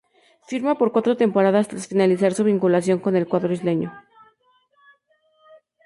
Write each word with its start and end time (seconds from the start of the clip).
Firma 0.49 0.73
por 0.79 0.89
cuatro 0.93 1.13
temporadas 1.23 1.67
tras 1.69 1.85
finalizar 1.91 2.33
su 2.33 2.43
vinculación 2.51 2.97
con 2.97 3.15
el 3.15 3.27
cuadro 3.29 3.53
isleño. 3.53 3.89